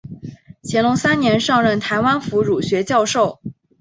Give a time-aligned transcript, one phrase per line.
[0.63, 3.39] 乾隆三年上任台湾府儒学教授。